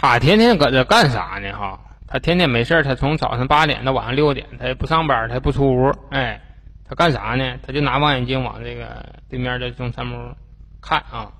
[0.09, 1.55] 他天天搁这干啥呢？
[1.55, 6.41] 哈，他天天没事儿，他从早上八点到晚上六点，他也不上班，他也不出屋，哎，
[6.83, 7.59] 他干啥呢？
[7.61, 10.35] 他就拿望远镜往这个对面的中参谋
[10.81, 11.31] 看啊，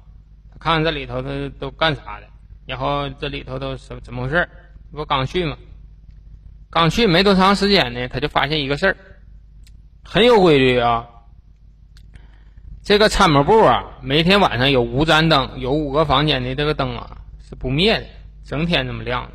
[0.59, 1.29] 看看这里头他
[1.59, 2.27] 都干啥的，
[2.67, 4.47] 然后这里头都什怎么回事？
[4.91, 5.57] 不刚去吗？
[6.69, 8.97] 刚去没多长时间呢，他就发现一个事儿，
[10.03, 11.07] 很有规律啊。
[12.83, 17.17] 这个参谋部啊，每天晚上有五盏灯，有五个房间的这个灯啊
[17.49, 18.05] 是不灭的。
[18.49, 19.31] 整天这么亮，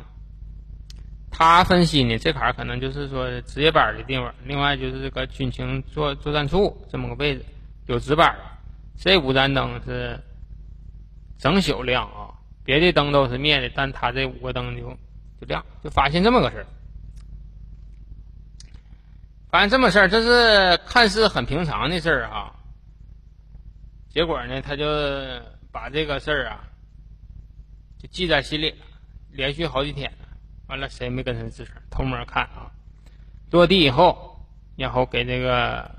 [1.31, 4.35] 他分析呢，这坎可能就是说值夜班的地方。
[4.43, 7.45] 另外就是这个军情作作战处这么个位置
[7.85, 8.43] 有值班的，
[8.97, 10.19] 这五盏灯是
[11.37, 14.81] 整宿亮啊，别的灯都是灭的，但他这五个灯就
[15.39, 16.65] 就亮，就发现这么个事儿。
[19.49, 22.53] 发现这么事儿，这是看似很平常的事儿啊。
[24.09, 24.85] 结果呢，他就
[25.71, 26.67] 把这个事儿啊
[27.97, 28.75] 就记在心里。
[29.35, 30.11] 连续好几天，
[30.67, 32.71] 完了谁也没跟上吱声，偷摸看啊。
[33.51, 34.39] 落地以后，
[34.77, 35.91] 然后给这个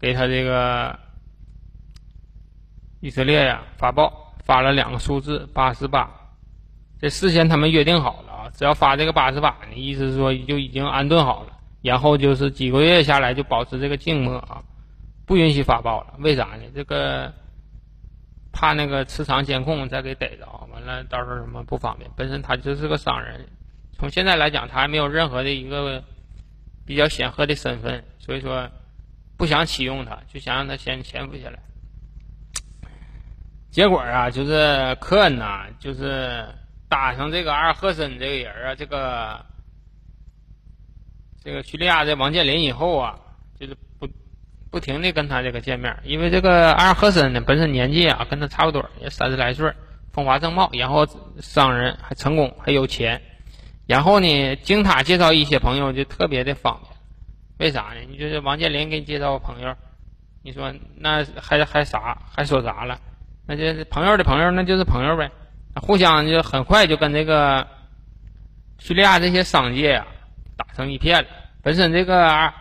[0.00, 0.98] 给他这个
[3.00, 6.08] 以色列呀发报，发了两个数字八十八。
[7.00, 11.58] 这事先他们约定好了啊，只要发这个八十八呢，意思是说就已经安顿好了。
[11.82, 14.62] 然后就是几个月下来就保持这个静默啊，
[15.26, 16.14] 不允许发报了。
[16.20, 16.62] 为啥呢？
[16.74, 17.32] 这个。
[18.52, 22.10] 怕那个磁场监控再给逮着，完了到时候什么不方便。
[22.14, 23.48] 本身他就是个商人，
[23.98, 26.04] 从现在来讲他还没有任何的一个
[26.84, 28.68] 比较显赫的身份，所以说
[29.38, 31.58] 不想启用他，就想让他先潜伏下来。
[33.70, 36.46] 结果啊，就是科恩呐，就是
[36.88, 39.46] 打上这个阿尔赫森这个人啊，这个
[41.42, 43.18] 这个叙利亚的王健林以后啊，
[43.58, 43.74] 就是。
[44.72, 49.70] 不停的跟他这个见面，因为这个阿尔赫森呢本身年纪啊跟他差不多，也三十来岁，
[50.14, 51.06] 风华正茂，然后
[51.40, 53.20] 商人还成功还有钱，
[53.86, 56.94] 然后呢经他介绍一些朋友就特别的方便，
[57.58, 58.00] 为啥呢？
[58.08, 59.76] 你就是王健林给你介绍个朋友，
[60.42, 62.98] 你说那还还啥还说啥了？
[63.46, 65.30] 那就是朋友的朋友，那就是朋友呗，
[65.74, 67.66] 互相就很快就跟这个
[68.78, 70.06] 叙利亚这些商界啊
[70.56, 71.28] 打成一片了。
[71.62, 72.54] 本身这个。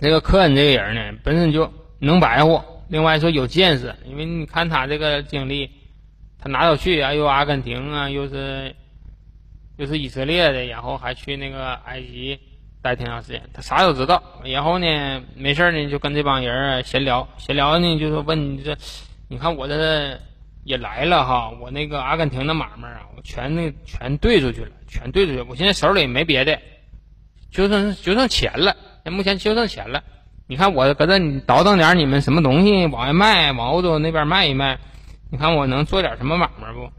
[0.00, 5.70] 这个科恩这个人呢，本身就能白活，另外说有见识，因为你看他这个经历，
[6.38, 8.74] 他哪都去啊，又阿根廷啊，又是
[9.76, 12.38] 又是以色列的，然后还去那个埃及
[12.80, 14.22] 待挺长时间，他啥都知道。
[14.44, 18.76] 然后呢，没事呢就跟这帮人闲聊，闲聊呢就说问你这，
[19.28, 20.16] 你看我这
[20.62, 26.56] 也来了哈，我那个阿根廷的买卖啊，我全那全兑出去了，全兑出去，我现在手里没别的，
[27.50, 28.76] 就剩就剩钱了。
[29.10, 30.02] 目前就挣钱了，
[30.46, 34.78] 你看我搁这倒腾点你们什么东西往外卖，往欧洲那边卖一卖，
[35.30, 36.90] 你看我能做点什么买卖不？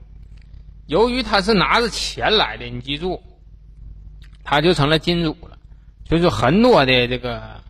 [0.88, 3.22] 由于他是拿着钱来的，你记住，
[4.44, 5.58] 他就成了金主了。
[6.06, 7.62] 所以说，很多的这个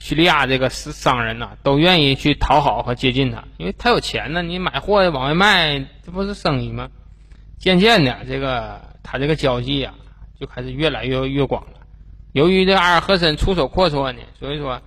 [0.00, 4.42] 叙利亚这个商人呐，都愿意去讨好和接近他，因为他有钱呢。
[4.42, 6.88] 你买货往外卖，这不是生意吗？
[7.58, 9.94] 渐渐的，这个他这个交际啊，
[10.40, 11.85] 就开始越来越越广了。
[12.36, 14.82] 由于这阿尔赫森出手阔绰呢，所以说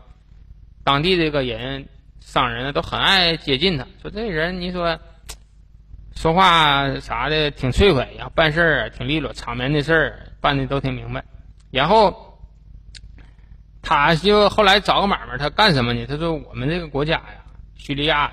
[0.83, 3.88] 当地这个人商人呢都很爱接近他。
[4.03, 4.99] 说这人你说
[6.15, 11.25] 说话啥的挺脆快，然后办事儿挺利落，场面的事儿办的都挺明白。
[11.71, 12.39] 然后
[13.81, 16.05] 他就后来找个买卖，他干什么呢？
[16.05, 18.31] 他说我们这个国家呀，叙利亚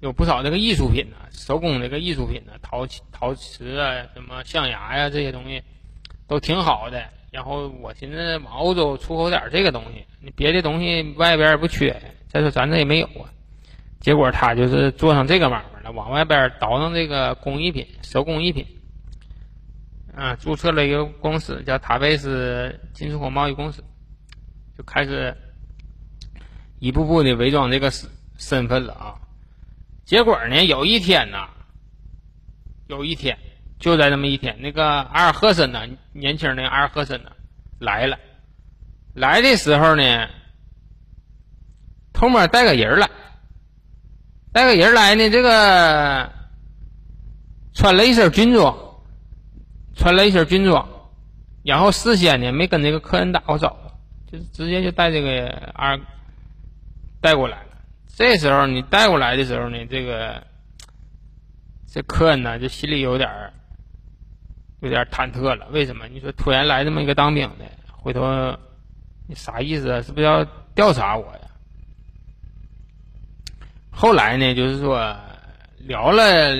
[0.00, 5.62] 有不少这个艺术品呢，手工这个艺术品呢，陶陶瓷啊，什么象牙呀这些东西
[6.26, 7.00] 都挺好的。
[7.34, 13.28] 然后我寻思往欧洲出口点这个东西，你别的东西外边也不缺，再说咱这也没有啊。
[13.98, 18.64] 结果他就是做上这个买卖了，往外边倒腾这个工艺品、手工艺品，
[20.14, 23.82] 啊，注册了一个公司叫塔贝斯进出口贸易公司，
[24.78, 25.36] 就开始
[26.78, 29.18] 一步步的伪装这个身身份了啊。
[30.04, 31.48] 结果呢，有一天呐，
[32.86, 33.36] 有一天。
[33.78, 35.80] 就在那么一天，那个阿尔赫森呢，
[36.12, 37.32] 年轻的阿尔赫森呢，
[37.78, 38.18] 来了。
[39.14, 40.28] 来的时候呢，
[42.12, 43.10] 偷摸带个人来，
[44.52, 46.32] 带个人来呢，这个
[47.74, 48.06] 穿了。
[48.06, 48.76] 一身军装，
[49.94, 50.26] 穿了。
[50.26, 50.88] 一身军装，
[51.62, 55.98] 然后事先呢没跟这个客人打过招呼，就直接就带这个阿
[57.20, 57.68] 带过来了。
[58.16, 60.42] 这时候你带过来的时候呢，这个
[61.92, 63.52] 这客人呢就心里有点儿。
[64.84, 66.06] 有点忐忑了，为什么？
[66.08, 68.22] 你说突然来这么一个当兵的，回头
[69.26, 70.02] 你啥意思啊？
[70.02, 70.44] 是不是要
[70.74, 71.40] 调查我呀？
[73.90, 75.16] 后来呢，就是说
[75.78, 76.54] 聊了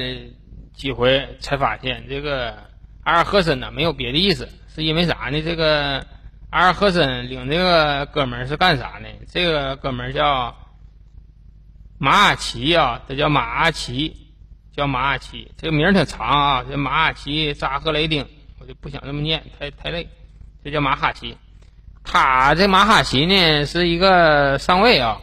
[0.72, 2.54] 几回，才发现这个
[3.02, 5.42] 阿尔赫森呢没有别的意思，是因为啥呢？
[5.42, 6.06] 这个
[6.50, 9.08] 阿尔赫森领这个哥们是干啥呢？
[9.28, 10.56] 这个哥们叫
[11.98, 14.23] 马阿奇啊，他叫马阿奇。
[14.76, 18.26] 叫马阿奇，这名儿挺长啊，这马阿奇扎赫雷丁，
[18.58, 20.08] 我就不想这么念，太太累。
[20.64, 21.36] 这叫马哈奇，
[22.02, 25.20] 他这马哈奇呢是一个上尉啊，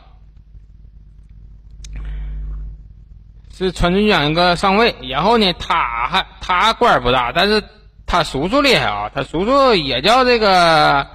[3.53, 4.95] 是川军军一个上尉。
[5.01, 7.61] 然后呢，他还他官儿不大，但是
[8.05, 11.05] 他叔叔厉害啊，他叔叔也叫这个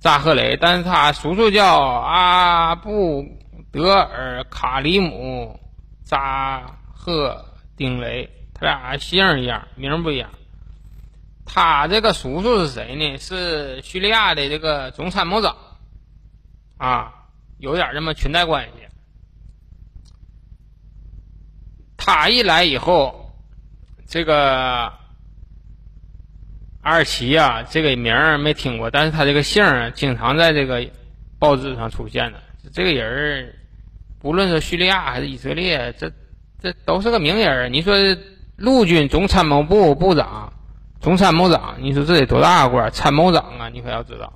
[0.00, 3.22] 扎赫雷，但是他叔叔叫阿布
[3.70, 5.60] 德尔卡里姆
[6.04, 6.62] 扎。
[7.04, 7.44] 和
[7.76, 10.30] 丁雷，他俩姓一样，名不一样。
[11.44, 13.18] 他这个叔叔是谁呢？
[13.18, 15.56] 是叙利亚的这个总参谋长，
[16.76, 17.12] 啊，
[17.58, 18.86] 有点这么裙带关系。
[21.96, 23.34] 他一来以后，
[24.06, 24.92] 这个
[26.82, 30.88] 阿尔奇呀，这个名儿没听过，但是他这个姓儿经常在这个
[31.40, 32.40] 报纸上出现的。
[32.72, 33.54] 这个人儿，
[34.20, 36.12] 不论是叙利亚还是以色列，这。
[36.62, 37.94] 这都是个名人你说
[38.56, 40.52] 陆军总参谋部部长、
[41.00, 42.90] 总参谋长，你说这得多大官？
[42.92, 44.34] 参谋长啊，你可要知道。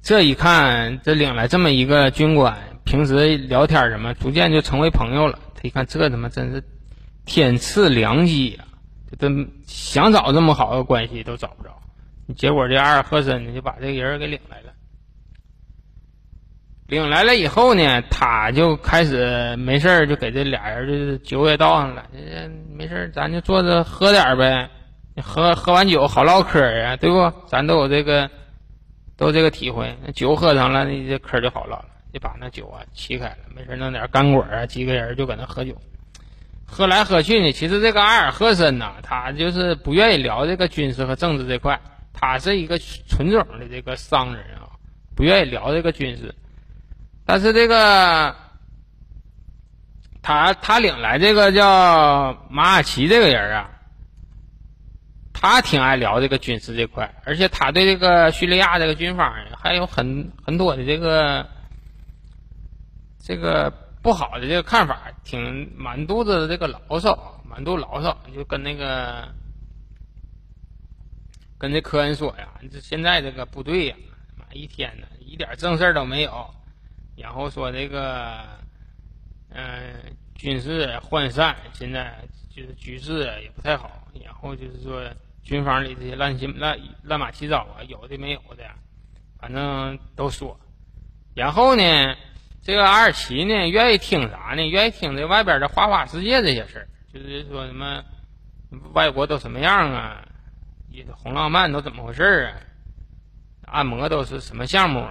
[0.00, 5.38] 这一看，这领来这么一个军官，平时聊天什么，逐渐就成为朋友了。
[5.54, 6.64] 他一看，这他妈真是
[7.26, 8.64] 天赐良机呀！
[9.18, 9.28] 这
[9.66, 11.76] 想找这么好的关系都找不着。
[12.34, 14.72] 结果这阿尔赫森，就把这个人给领来了。
[16.90, 22.04] 领来了以后呢，他就开始没事儿就给这俩人就是酒也倒上了，
[22.74, 24.68] 没事儿咱就坐着喝点儿呗，
[25.22, 27.32] 喝喝完酒好唠嗑啊，对不？
[27.46, 28.28] 咱都有这个，
[29.16, 29.96] 都这个体会。
[30.04, 31.84] 那酒喝上了，那这嗑就好唠了。
[32.12, 35.72] 就把那酒啊沏开了，没事弄点干果啊，几个人就搁那喝酒，
[36.66, 37.52] 喝来喝去呢。
[37.52, 41.80] 其实这个阿尔赫森呐，他就是不愿意聊这个军事和政治这块，
[42.12, 42.76] 他是一个
[43.08, 44.74] 纯种的这个商人啊，
[45.14, 46.34] 不愿意聊这个军事。
[47.32, 48.34] 但是这个，
[50.20, 53.70] 他他领来这个叫马尔奇这个人啊，
[55.32, 61.48] 他挺爱聊这个军事这块，而且他对这个叙利亚这个军方还有很很多的这个
[63.22, 69.28] 这个不好的这个看法，挺满肚子的这个牢骚，满肚牢骚，就跟那个
[71.56, 73.96] 跟这科恩说呀，这现在这个部队呀，
[74.36, 76.52] 妈一天呢一点正事儿都没有，
[77.20, 78.44] 然后说这个
[79.50, 84.08] 嗯军事涣散，现在就是局势也不太好。
[84.24, 85.02] 然后就是说，
[85.42, 88.64] 军方里这些乱七乱乱码七糟啊，有的没有的，
[89.38, 90.58] 反正都说。
[91.34, 92.16] 然后呢，
[92.62, 94.66] 这个阿尔奇呢，愿意听啥呢？
[94.66, 98.02] 愿意听这外边的花花世界这些事儿，就是说什么
[98.94, 100.26] 外国都什么样啊，
[101.12, 102.56] 红浪漫都怎么回事啊？
[103.66, 105.06] 按摩都是什么项目？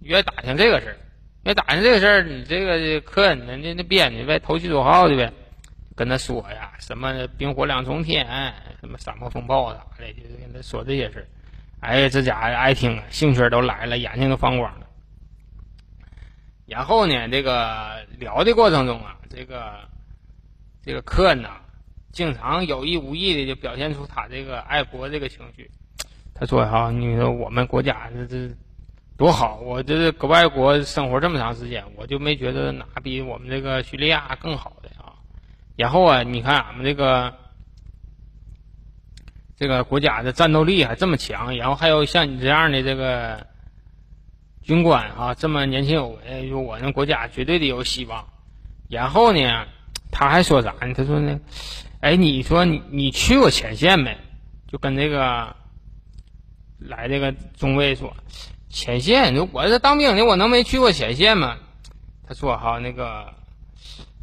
[0.00, 0.96] 愿意打听这个事儿，
[1.44, 5.32] 愿意打听这个事儿，你这个客人呢，那那编辑呗，投其所好的呗。
[5.96, 8.26] 跟他说呀，什么冰火两重天，
[8.80, 11.26] 什么沙漠风暴啥的，就是跟他说这些事儿。
[11.80, 14.86] 哎，这家伙爱听啊，兴趣都来了，眼睛都放光了。
[16.66, 19.80] 然后呢，这个聊的过程中啊，这个
[20.82, 21.60] 这个科恩呐，
[22.12, 25.70] 经常有意无意的就表现出他这个爱国这个情绪。
[26.34, 28.54] 他说：“哈，你说我们国家这这
[29.20, 35.12] 多好，我这是搁外国生活这么长时间，我就没觉得哪比我们这个叙利亚更好的啊。”
[35.76, 37.34] 然后啊，你看俺们这个
[39.56, 43.46] 这个国家的战斗力还这么强，然后还有像你这样的这个
[44.62, 48.26] 军官啊，这么年轻有为，就我们国家绝对的有希望。
[48.88, 49.66] 然后呢，
[50.10, 50.94] 他还说啥呢？
[50.94, 51.38] 他说呢，
[52.00, 54.16] 哎，你说你你去过前线没？
[54.66, 55.54] 就跟这个
[56.78, 58.16] 来这个中尉说，
[58.70, 61.58] 前线，我这当兵的，我能没去过前线吗？
[62.26, 63.34] 他说哈，那个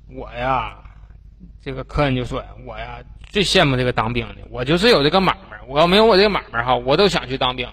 [0.09, 0.83] 我呀。
[1.61, 5.61] 这个客人就说：“我呀最羡慕这个当兵的，我就是有这个买卖。
[5.67, 7.67] 我要没有我这个买卖哈，我都想去当兵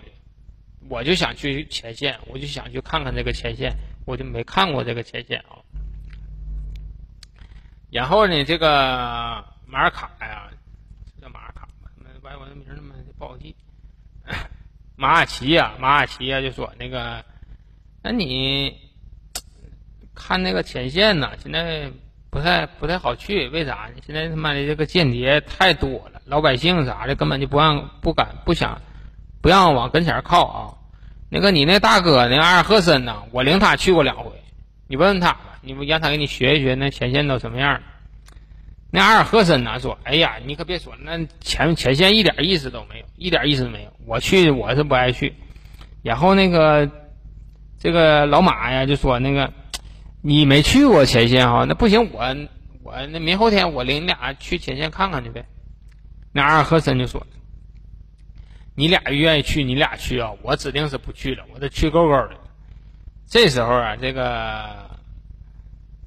[0.89, 3.73] 我就想去前线，我就想去看看这个前线，
[4.05, 5.63] 我就没看过这个前线啊。
[7.89, 10.51] 然后呢，这个马尔卡呀，
[11.23, 11.91] 叫马尔卡吧，
[12.23, 13.55] 外国的名那么不好记。
[14.97, 17.25] 马尔奇呀，马尔奇呀，就说那个，
[18.03, 18.77] 那你
[20.15, 21.33] 看那个前线呢？
[21.43, 21.91] 现在。”
[22.35, 24.03] 不太不太好去，为啥呢？
[24.05, 28.83] 现在他妈的这个间谍太多了，老百姓啥的根本就不让、不敢、不想、
[29.41, 30.75] 不让往跟前靠啊。
[31.29, 34.33] 那个你那大哥那阿尔赫森呐，我领他去过两回，
[34.89, 37.81] 你问问他吧，你不让他给你学一学那前线都什么样？
[38.95, 43.93] 那阿尔赫森呢说：“哎呀，你可别说，那前前线一点意思都没有，一点意思都没有。
[44.07, 45.35] 我去我是不爱去。”
[46.01, 46.89] 然后那个
[47.77, 49.53] 这个老马呀就说：“那个。”
[50.27, 52.35] 你没去过前线哈，那不行，我
[52.83, 55.45] 我那明后天我领你俩去前线看看去呗。
[56.33, 57.27] 那阿尔赫森就说
[58.75, 62.31] ：“你俩愿意去，你俩去啊，我指定是不去了，我这去够够的。”
[63.29, 64.89] 这时候啊，这个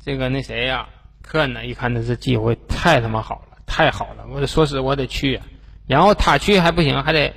[0.04, 0.89] 这个那谁呀，
[1.34, 5.40] 人呢一看，这机会太他妈好了，太好了，我得说实，我得去。
[5.86, 7.34] 然后他去还不行，还得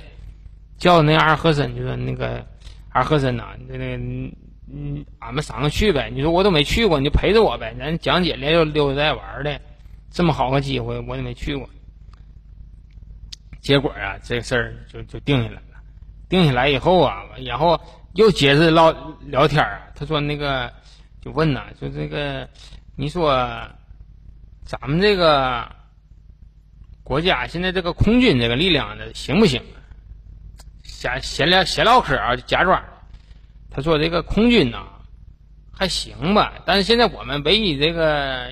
[0.77, 2.45] 叫那阿尔赫森，就说那个
[2.89, 4.31] 阿尔赫森呐，那那。
[4.73, 6.09] 嗯，俺们三个去呗。
[6.15, 7.75] 你说我都没去过，你就陪着我呗。
[7.77, 9.59] 咱讲解连溜溜达带玩的，
[10.09, 11.69] 这么好个机会，我也没去过。
[13.59, 15.61] 结果啊，这事儿就就定下来了。
[16.29, 17.77] 定下来以后啊，然后
[18.13, 18.93] 又接着唠
[19.25, 19.81] 聊天啊。
[19.93, 20.71] 他说那个
[21.19, 22.47] 就问呐，就这个，
[22.95, 23.29] 你说
[24.71, 25.69] 咱们这个
[27.03, 29.61] 国家现在这个空军这个力量呢，行不行？
[30.81, 32.81] 闲闲聊闲唠嗑啊，假装。
[33.69, 34.87] 他说：“这个空军呐，
[35.73, 38.49] 还行吧，但是现在我们唯一这个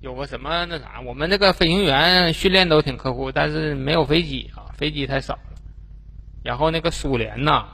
[0.00, 5.40] 有个什么那啥，我们这个飞行员训练都挺刻苦，但是没有飞机啊，飞机太少了。
[6.42, 7.64] 然后那个苏联呐，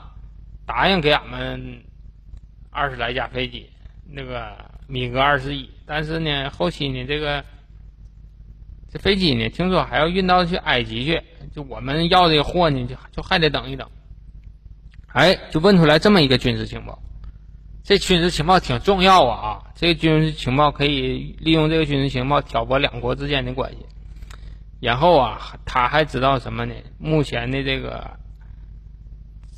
[0.67, 1.83] 答应给俺们
[2.69, 3.71] 二十来架飞机，
[4.07, 4.55] 那个
[4.87, 7.43] 米格二十一，但是呢，后期呢，这个
[8.91, 11.21] 这飞机呢，听说还要运到去埃及去，
[11.55, 13.89] 就我们要这个货呢，就就还得等一等。”
[15.13, 16.99] 哎，就问出来这么一个军事情报，
[17.83, 19.47] 这军事情报挺重要啊！
[19.47, 23.77] 啊，这个军事情报可以利用这个军事情报挑拨两国之间的关系。
[24.79, 26.73] 然后啊，他还知道什么呢？
[26.97, 28.17] 目前的这个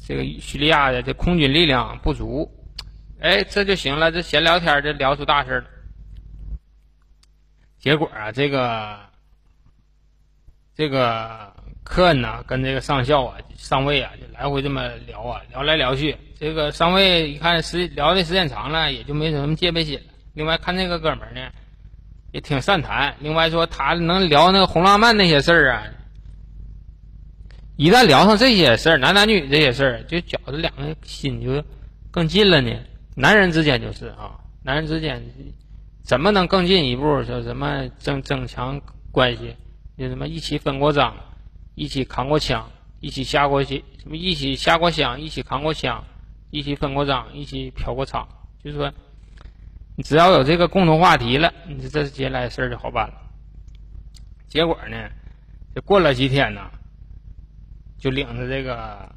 [0.06, 2.52] 这个叙利亚的这空军力量不足。
[3.20, 5.66] 哎，这就行了，这闲聊天就聊出大事了。
[7.80, 9.00] 结果啊，这个
[10.76, 11.54] 这个。
[11.88, 16.18] 客人呐，跟这个上校啊、上尉啊，就来回这么聊啊，聊来聊去。
[16.40, 20.06] 这个上尉一看时聊的时间长了，也就没什么戒备心了。
[20.34, 21.42] 另外看这个哥们儿呢，
[22.32, 23.16] 也挺善谈。
[23.20, 25.84] 另外说他能聊那个红浪漫那些事儿啊，
[27.76, 31.64] 一旦聊上这些事儿，男男女这些事儿，就觉得两个心就
[32.10, 32.76] 更近了呢。
[33.16, 35.24] 男人之间就是啊，男人之间
[36.04, 37.24] 怎么能更进一步？
[37.24, 38.80] 说什么增增强
[39.12, 39.56] 关系？
[39.98, 41.16] 就什么一起分过赃，
[41.76, 46.04] 一起扛过枪，一起下过去，什么一起下过乡，一起扛过枪，
[46.52, 48.28] 一起分过赃，一起嫖过娼。
[48.62, 48.92] 就是说，
[49.96, 53.14] 你只要有这个共同话题了，你这接下来事儿就好办了。
[54.50, 55.10] 结果呢，
[55.74, 56.70] 这过了几天呢？
[57.98, 59.10] 就领着这个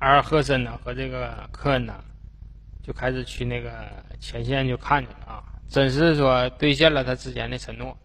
[0.00, 1.94] 阿尔赫森呢和这个科恩呢，
[2.86, 3.70] 就开始去那个
[4.20, 7.96] 前线就看去了啊，真是说兑现了他之前的承诺。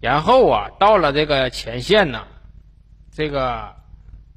[0.00, 2.26] 然后啊，到了这个前线呢，
[3.10, 3.74] 这个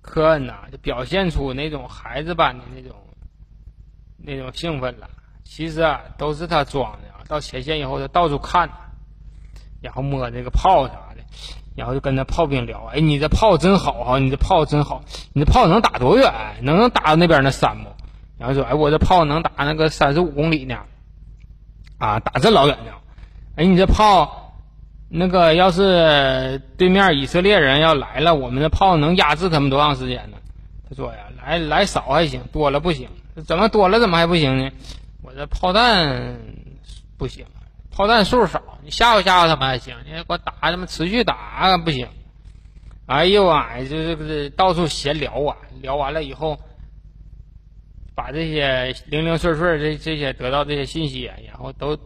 [0.02, 2.96] 科恩呐就表现出那种孩子般的那种
[4.18, 5.10] 那种兴奋了。
[5.43, 7.10] 其实啊，都是他装的。
[7.28, 8.70] 到前线以后，他到处看，
[9.82, 11.24] 然后摸这个炮啥的。
[11.76, 16.32] 然后就跟那炮兵聊，哎，你这炮真好哈，你这炮真好，你这炮能打多远？
[16.62, 17.89] 能打到那边那山不？
[18.38, 20.80] 然后说，哎，我这炮能打那个三十五公里呢，
[21.98, 22.92] 啊，打这老远呢。
[23.56, 24.54] 哎，你这炮，
[25.08, 30.38] 那个要是对面以色列人要来了，我们的炮能压制他们多长时间呢？
[30.90, 33.08] 他说呀，来来少还行，多了不行。
[33.46, 34.72] 怎么多了怎么还不行呢？
[35.22, 36.38] 我这炮弹
[37.18, 37.46] 不行。
[37.92, 42.08] 炮弹数少，你吓唬吓唬他们还行，你给我打他妈持续打不行。
[43.06, 46.60] 哎呦啊，就是是到处闲聊啊，聊完了以后，
[48.16, 51.99] 把这些零零碎碎这这些得到这些信息，然后都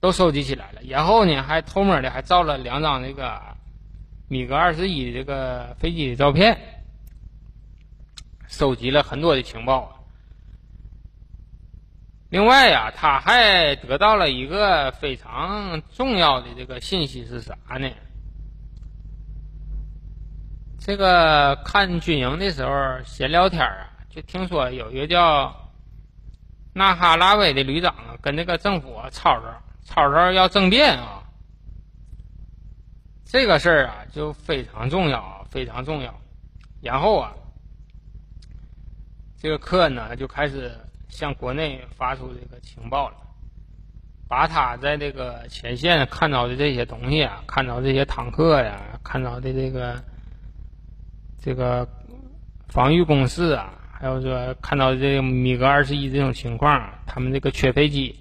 [0.00, 0.80] 都收集起来了。
[0.88, 3.38] 然后呢，还偷摸的还照了两张这个
[4.26, 6.58] 米格二十一这个飞机的照片，
[8.48, 10.06] 收集了很多的情报。
[12.30, 17.90] 另外呀，他还得到了一个非常重要的这个信息是啥呢？
[20.78, 22.72] 这个看军营的时候
[23.04, 25.70] 闲聊天啊，就听说有一个叫
[26.74, 31.22] 纳哈拉威的旅长啊，跟那个政府啊吵吵，吵吵要政变啊。
[33.24, 36.20] 这个事儿啊，就非常重要啊，非常重要。
[36.82, 37.32] 然后啊，
[39.38, 40.78] 这个科恩呢就开始。
[41.10, 43.16] 向国内发出这个情报了，
[44.28, 50.00] 把他在这个前线看到的这些东西啊，看到这些坦克呀，看到的这个
[51.42, 51.88] 这个
[52.68, 58.18] 防御工事啊，还有说看到这个米格二十一这种情况，他们这个缺飞机，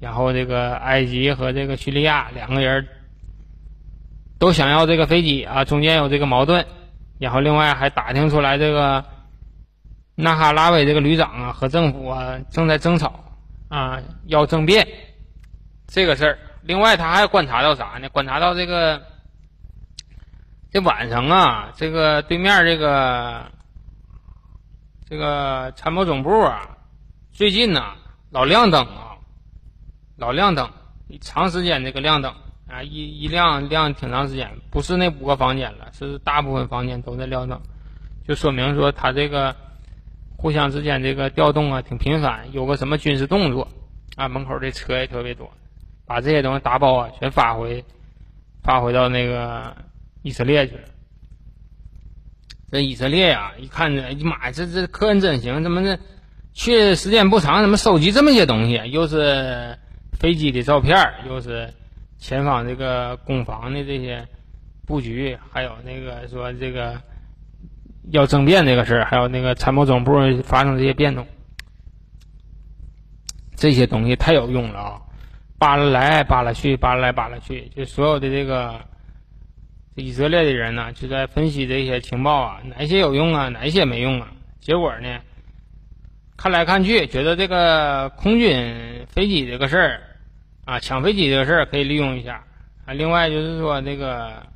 [0.00, 2.88] 然后这个埃及和这个叙利亚两个人
[4.38, 6.66] 都想要这个飞机啊，中间有这个矛盾，
[7.18, 9.04] 然后另外还打听出来这个。
[10.18, 13.22] 纳哈拉维这个旅长啊，和政府啊正在争吵
[13.68, 14.88] 啊，要政变
[15.86, 16.38] 这个事儿。
[16.62, 18.08] 另外，他还观察到啥呢？
[18.08, 19.02] 观察到这个
[20.70, 23.44] 这晚上啊，这个对面这个
[25.08, 26.76] 这个参谋总部啊，
[27.32, 27.94] 最近呢
[28.30, 29.16] 老亮灯啊，
[30.16, 30.70] 老亮灯，
[31.20, 32.34] 长时间这个亮灯
[32.68, 37.60] 啊，一一亮亮挺长时间，不是那五个房间了，是大部分房间都在亮灯，
[38.26, 39.54] 就说明说他这个。
[40.38, 43.66] 互相之间这个调动啊，挺频繁，有个什么军事动作
[44.16, 45.50] 啊，门口这车也特别多，
[46.04, 47.82] 把这些东西打包啊，全发回
[48.62, 49.74] 发回到那个
[50.20, 50.82] 以色列去了。
[52.70, 55.98] 这以色列呀，一看这，哎呀妈呀，这这科恩真行，怎么这
[56.52, 58.80] 去时间不长，怎么收集这么些东西？
[58.90, 59.78] 又是
[60.18, 60.96] 飞机的照片，
[61.28, 61.72] 又是
[62.18, 64.26] 前方这个攻防的这些
[64.86, 67.00] 布局，还有那个说这个。
[68.12, 70.12] 要政变这个事儿，还有那个参谋总部
[70.44, 71.26] 发生这些变动，
[73.56, 75.02] 这些东西太有用了啊！
[75.58, 78.80] 扒拉来扒拉去，扒拉来扒拉去，就所有的这个
[79.96, 84.28] 以色列的人呢，就在分析这些情报啊，哪些有用啊，哪些没用啊？
[84.60, 85.18] 结果呢，
[86.36, 90.02] 看来看去，觉得这个空军飞机这个事儿
[90.64, 92.44] 啊，抢飞机这个事儿可以利用一下
[92.84, 92.92] 啊。
[92.92, 94.46] 另外就是说这个。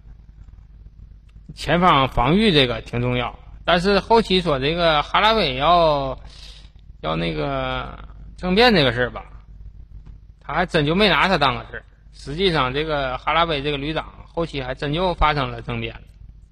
[1.52, 6.16] 前方防御这个挺重要，但是后期说这个哈拉威要
[7.00, 7.98] 要那个
[8.36, 9.24] 政变这个事儿吧，
[10.40, 11.82] 他还真就没拿他当个事儿。
[12.12, 16.00] 实际上，这个哈拉威这个旅长后期还真就发生了政变了，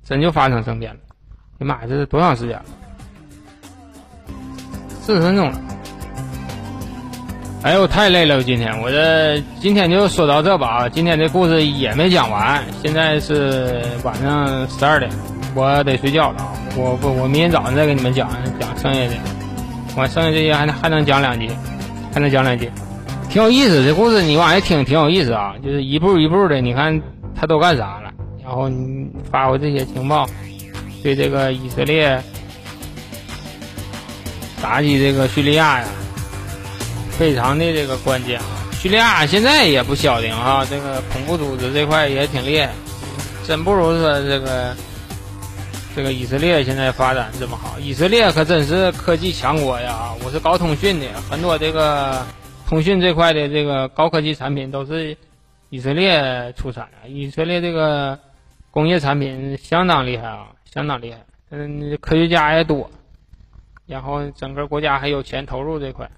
[0.04, 1.00] 真就发生政变了。
[1.58, 2.64] 哎妈呀，这是多长时间了？
[5.00, 5.60] 四十分钟了。
[7.62, 8.40] 哎呦，太累了！
[8.42, 12.64] 今天我这今天就说到这吧，今天这故事也没讲完。
[12.82, 15.10] 现在是晚上十二点，
[15.56, 16.52] 我得睡觉了啊！
[16.76, 18.30] 我不，我明天早上再给你们讲
[18.60, 19.16] 讲剩下的。
[19.96, 21.50] 我剩下这些还能还能讲两集，
[22.14, 22.70] 还能讲两集，
[23.28, 23.84] 挺有意思。
[23.84, 25.54] 这故事你往下听，挺有意思啊！
[25.62, 27.00] 就是一步一步的，你看
[27.34, 28.10] 他都干啥了，
[28.42, 30.26] 然后你发回这些情报，
[31.02, 32.22] 对这个以色列
[34.62, 35.86] 打击这个叙利亚呀，
[37.10, 38.46] 非常的这个关键啊。
[38.80, 42.70] 叙利亚现在也不消停啊，这个恐怖组织这块也挺厉害，
[43.46, 44.74] 真不如说这个
[45.94, 47.78] 这个以色列现在发展这么好。
[47.78, 50.10] 以色列可真是科技强国呀！
[50.24, 52.24] 我是搞通讯的，很多这个
[52.68, 55.16] 通讯这块的这个高科技产品都是
[55.70, 57.08] 以色列出产的。
[57.08, 58.20] 以色列这个
[58.70, 61.24] 工业产品相当厉害啊，相当厉害。
[61.48, 62.90] 嗯，科学家也多，
[63.86, 66.10] 然后整个国家还有钱投入这块。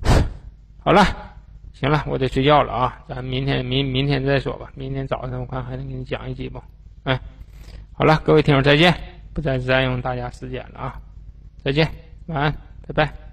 [0.82, 1.04] 好了，
[1.74, 3.04] 行了，我得睡觉了啊！
[3.06, 4.70] 咱明天明明天再说吧。
[4.74, 6.62] 明天早上我看还能给你讲一集不？
[7.02, 7.20] 哎，
[7.92, 8.94] 好了，各位听众再见，
[9.34, 11.00] 不再占用大家时间了啊！
[11.62, 11.86] 再见，
[12.28, 12.54] 晚安，
[12.86, 13.27] 拜拜。